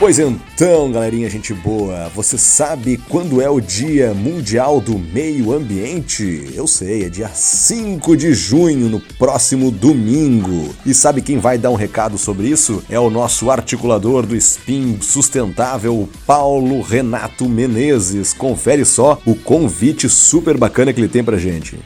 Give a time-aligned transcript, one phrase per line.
[0.02, 6.52] Pois então, galerinha, gente boa, você sabe quando é o Dia Mundial do Meio Ambiente?
[6.55, 10.74] Eu sei, é dia 5 de junho, no próximo domingo.
[10.84, 12.84] E sabe quem vai dar um recado sobre isso?
[12.90, 18.34] É o nosso articulador do Spin Sustentável, Paulo Renato Menezes.
[18.34, 21.77] Confere só o convite super bacana que ele tem pra gente.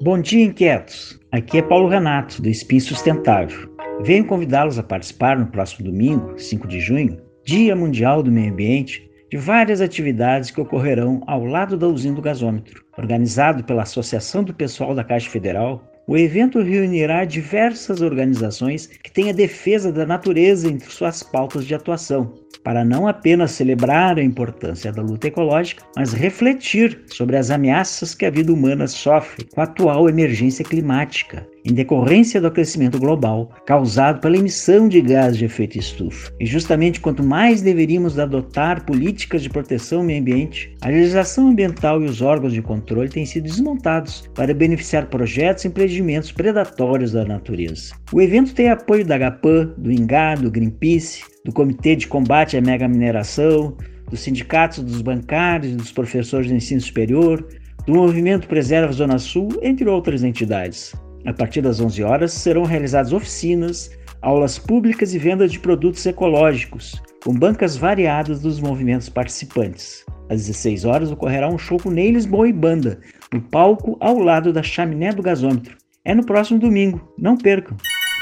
[0.00, 1.20] Bom dia, inquietos.
[1.30, 3.76] Aqui é Paulo Renato, do Spin Sustentável.
[4.02, 9.08] Venho convidá-los a participar no próximo domingo, 5 de junho, Dia Mundial do Meio Ambiente,
[9.30, 12.84] de várias atividades que ocorrerão ao lado da usina do gasômetro.
[12.98, 19.30] Organizado pela Associação do Pessoal da Caixa Federal, o evento reunirá diversas organizações que têm
[19.30, 24.90] a defesa da natureza entre suas pautas de atuação, para não apenas celebrar a importância
[24.90, 29.64] da luta ecológica, mas refletir sobre as ameaças que a vida humana sofre com a
[29.64, 35.78] atual emergência climática em decorrência do aquecimento global causado pela emissão de gás de efeito
[35.78, 36.32] estufa.
[36.38, 42.02] E justamente quanto mais deveríamos adotar políticas de proteção ao meio ambiente, a legislação ambiental
[42.02, 47.24] e os órgãos de controle têm sido desmontados para beneficiar projetos e empreendimentos predatórios da
[47.24, 47.94] natureza.
[48.12, 52.60] O evento tem apoio da GAPAN, do INGA, do Greenpeace, do Comitê de Combate à
[52.60, 53.76] Mega Mineração,
[54.10, 57.46] dos sindicatos dos bancários e dos professores de ensino superior,
[57.86, 60.92] do Movimento Preserva Zona Sul, entre outras entidades.
[61.24, 67.00] A partir das 11 horas serão realizadas oficinas, aulas públicas e venda de produtos ecológicos,
[67.24, 70.04] com bancas variadas dos movimentos participantes.
[70.28, 72.98] Às 16 horas ocorrerá um show com Ney Lisboa e banda,
[73.32, 75.76] no palco ao lado da chaminé do gasômetro.
[76.04, 77.76] É no próximo domingo, não percam!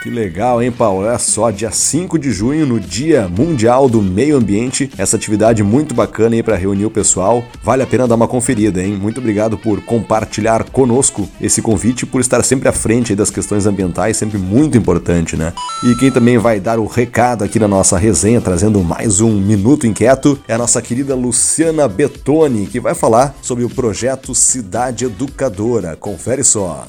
[0.05, 1.07] Que legal, hein, Paulo?
[1.07, 5.95] Olha só, dia 5 de junho, no Dia Mundial do Meio Ambiente, essa atividade muito
[5.95, 7.43] bacana aí para reunir o pessoal.
[7.63, 8.99] Vale a pena dar uma conferida, hein?
[9.01, 14.19] Muito obrigado por compartilhar conosco esse convite, por estar sempre à frente das questões ambientais,
[14.19, 15.55] sempre muito importante, né?
[15.83, 19.87] E quem também vai dar o recado aqui na nossa resenha, trazendo mais um Minuto
[19.87, 25.97] Inquieto, é a nossa querida Luciana Betoni, que vai falar sobre o projeto Cidade Educadora.
[25.97, 26.87] Confere só.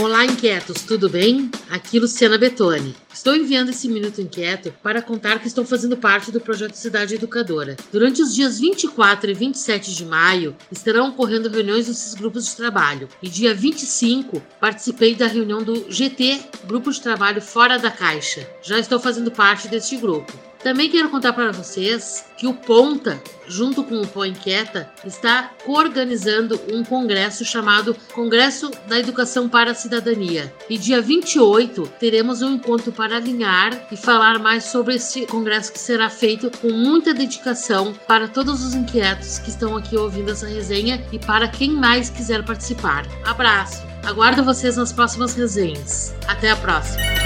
[0.00, 1.50] Olá, inquietos, tudo bem?
[1.68, 2.96] Aqui Luciana Betoni.
[3.12, 7.76] Estou enviando esse Minuto Inquieto para contar que estou fazendo parte do projeto Cidade Educadora.
[7.92, 13.10] Durante os dias 24 e 27 de maio estarão ocorrendo reuniões desses grupos de trabalho.
[13.22, 18.48] E dia 25 participei da reunião do GT, Grupo de Trabalho Fora da Caixa.
[18.62, 20.32] Já estou fazendo parte deste grupo.
[20.62, 26.60] Também quero contar para vocês que o Ponta, junto com o Pô Inquieta, está coorganizando
[26.70, 30.52] um congresso chamado Congresso da Educação para a Cidadania.
[30.68, 35.78] E dia 28 teremos um encontro para alinhar e falar mais sobre esse congresso que
[35.78, 41.04] será feito com muita dedicação para todos os inquietos que estão aqui ouvindo essa resenha
[41.10, 43.06] e para quem mais quiser participar.
[43.24, 43.82] Abraço!
[44.02, 46.14] Aguardo vocês nas próximas resenhas.
[46.26, 47.19] Até a próxima!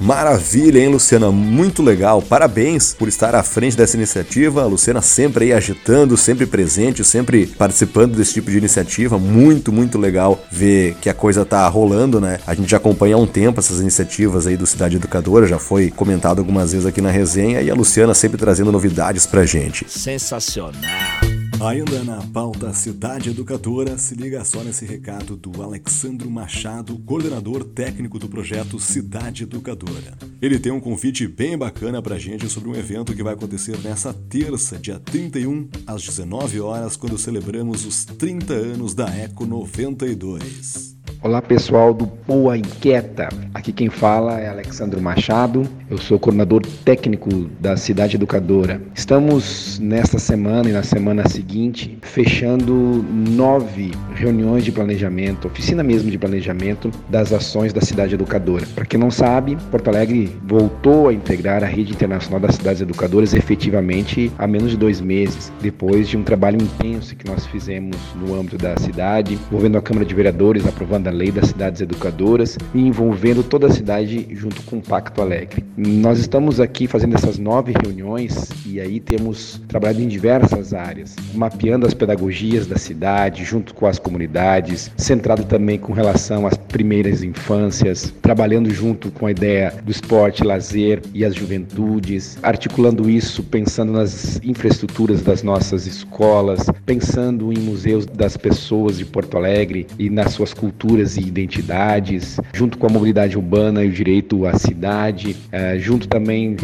[0.00, 1.30] Maravilha, hein, Luciana?
[1.30, 2.22] Muito legal.
[2.22, 4.62] Parabéns por estar à frente dessa iniciativa.
[4.62, 9.18] A Luciana sempre aí agitando, sempre presente, sempre participando desse tipo de iniciativa.
[9.18, 12.40] Muito, muito legal ver que a coisa tá rolando, né?
[12.46, 15.90] A gente já acompanha há um tempo essas iniciativas aí do Cidade Educadora, já foi
[15.90, 19.84] comentado algumas vezes aqui na resenha e a Luciana sempre trazendo novidades pra gente.
[19.88, 21.19] Sensacional.
[21.62, 28.18] Ainda na pauta Cidade Educadora, se liga só nesse recado do Alexandro Machado, coordenador técnico
[28.18, 30.16] do projeto Cidade Educadora.
[30.40, 34.14] Ele tem um convite bem bacana pra gente sobre um evento que vai acontecer nessa
[34.14, 40.96] terça, dia 31, às 19 horas, quando celebramos os 30 anos da Eco 92.
[41.22, 47.28] Olá pessoal do Poa Inquieta, aqui quem fala é Alexandro Machado, eu sou coordenador técnico
[47.60, 48.80] da Cidade Educadora.
[48.94, 56.16] Estamos nesta semana e na semana seguinte fechando nove reuniões de planejamento, oficina mesmo de
[56.16, 58.64] planejamento das ações da Cidade Educadora.
[58.72, 63.34] Para quem não sabe, Porto Alegre voltou a integrar a rede internacional das cidades educadoras
[63.34, 68.38] efetivamente há menos de dois meses, depois de um trabalho intenso que nós fizemos no
[68.38, 72.80] âmbito da cidade, envolvendo a Câmara de Vereadores, aprovando a Lei das Cidades Educadoras e
[72.80, 75.64] envolvendo toda a cidade junto com o Pacto Alegre.
[75.82, 81.86] Nós estamos aqui fazendo essas nove reuniões e aí temos trabalhado em diversas áreas, mapeando
[81.86, 88.12] as pedagogias da cidade junto com as comunidades, centrado também com relação às primeiras infâncias,
[88.20, 94.38] trabalhando junto com a ideia do esporte, lazer e as juventudes, articulando isso pensando nas
[94.44, 100.52] infraestruturas das nossas escolas, pensando em museus das pessoas de Porto Alegre e nas suas
[100.52, 105.36] culturas e identidades, junto com a mobilidade urbana e o direito à cidade,
[105.78, 106.56] junto também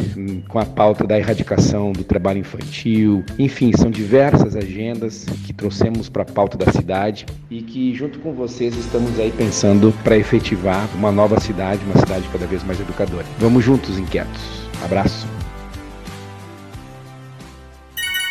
[0.49, 3.25] com a pauta da erradicação do trabalho infantil.
[3.39, 8.33] Enfim, são diversas agendas que trouxemos para a pauta da cidade e que, junto com
[8.33, 13.27] vocês, estamos aí pensando para efetivar uma nova cidade, uma cidade cada vez mais educadora.
[13.39, 14.43] Vamos juntos, inquietos.
[14.85, 15.36] Abraço.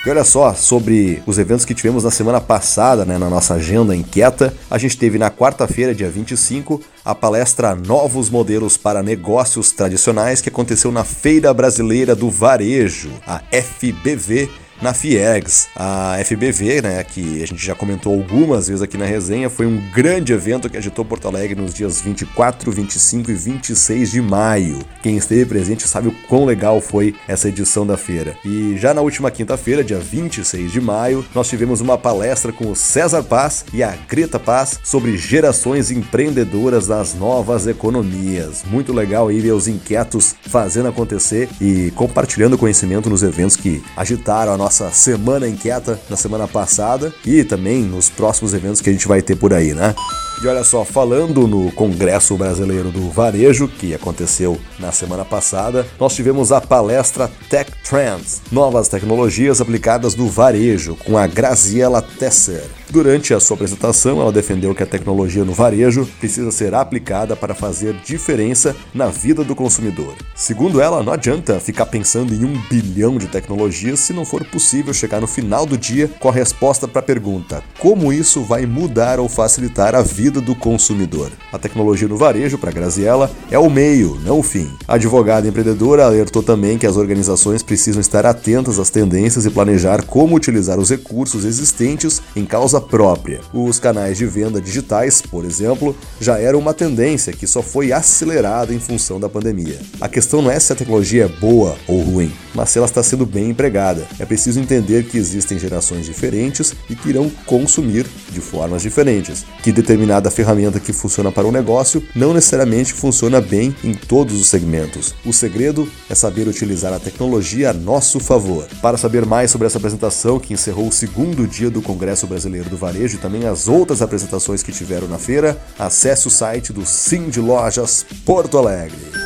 [0.05, 3.95] E olha só, sobre os eventos que tivemos na semana passada, né, na nossa agenda
[3.95, 10.41] inquieta, a gente teve na quarta-feira, dia 25, a palestra Novos Modelos para Negócios Tradicionais,
[10.41, 14.47] que aconteceu na Feira Brasileira do Varejo, a FBV,
[14.81, 15.69] na FIEGS.
[15.75, 19.81] A FBV, né, que a gente já comentou algumas vezes aqui na resenha, foi um
[19.91, 24.79] grande evento que agitou Porto Alegre nos dias 24, 25 e 26 de maio.
[25.01, 28.35] Quem esteve presente sabe o quão legal foi essa edição da feira.
[28.43, 32.75] E já na última quinta-feira, dia 26 de maio, nós tivemos uma palestra com o
[32.75, 38.63] César Paz e a Greta Paz sobre gerações empreendedoras das novas economias.
[38.65, 44.53] Muito legal aí ver os inquietos fazendo acontecer e compartilhando conhecimento nos eventos que agitaram
[44.53, 49.07] a nossa semana inquieta na semana passada e também nos próximos eventos que a gente
[49.07, 49.95] vai ter por aí, né?
[50.43, 56.13] E olha só, falando no Congresso Brasileiro do Varejo, que aconteceu na semana passada, nós
[56.13, 62.63] tivemos a palestra Tech Trends, novas tecnologias aplicadas no varejo, com a Graziela Tesser.
[62.89, 67.55] Durante a sua apresentação, ela defendeu que a tecnologia no varejo precisa ser aplicada para
[67.55, 70.15] fazer diferença na vida do consumidor.
[70.35, 74.93] Segundo ela, não adianta ficar pensando em um bilhão de tecnologias se não for possível
[74.93, 79.19] chegar no final do dia com a resposta para a pergunta: como isso vai mudar
[79.19, 81.31] ou facilitar a vida vida do consumidor.
[81.53, 84.71] A tecnologia no varejo, para Graziella, é o meio, não o fim.
[84.87, 90.03] A advogada empreendedora alertou também que as organizações precisam estar atentas às tendências e planejar
[90.03, 93.39] como utilizar os recursos existentes em causa própria.
[93.53, 98.73] Os canais de venda digitais, por exemplo, já eram uma tendência que só foi acelerada
[98.73, 99.79] em função da pandemia.
[100.01, 103.03] A questão não é se a tecnologia é boa ou ruim, mas se ela está
[103.03, 104.07] sendo bem empregada.
[104.17, 109.71] É preciso entender que existem gerações diferentes e que irão consumir de formas diferentes, que
[109.71, 114.47] determinar determinada ferramenta que funciona para um negócio não necessariamente funciona bem em todos os
[114.47, 115.13] segmentos.
[115.25, 118.67] O segredo é saber utilizar a tecnologia a nosso favor.
[118.81, 122.77] Para saber mais sobre essa apresentação que encerrou o segundo dia do Congresso Brasileiro do
[122.77, 127.29] Varejo e também as outras apresentações que tiveram na feira, acesse o site do Sim
[127.29, 129.24] de Lojas Porto Alegre.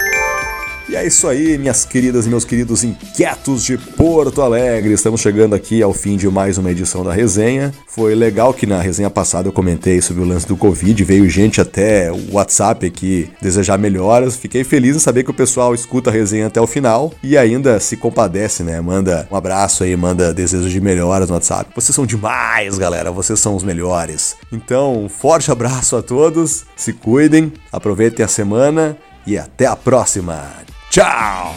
[0.90, 4.92] E é isso aí, minhas queridas e meus queridos inquietos de Porto Alegre.
[4.92, 7.72] Estamos chegando aqui ao fim de mais uma edição da resenha.
[7.88, 11.62] Foi legal que na resenha passada eu comentei sobre o lance do Covid, veio gente
[11.62, 14.36] até o WhatsApp aqui desejar melhoras.
[14.36, 17.80] Fiquei feliz em saber que o pessoal escuta a resenha até o final e ainda
[17.80, 18.82] se compadece, né?
[18.82, 21.70] Manda um abraço aí, manda desejos de melhoras no WhatsApp.
[21.76, 23.12] Vocês são demais, galera.
[23.12, 24.38] Vocês são os melhores.
[24.52, 26.66] Então, um forte abraço a todos.
[26.76, 28.98] Se cuidem, aproveitem a semana
[29.28, 30.68] e até a próxima.
[31.00, 31.56] Ciao.